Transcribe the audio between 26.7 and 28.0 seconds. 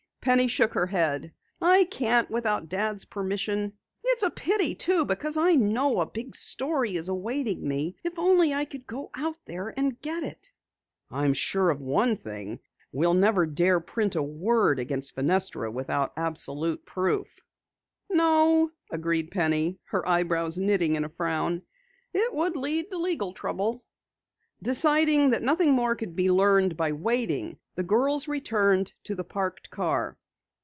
by waiting, the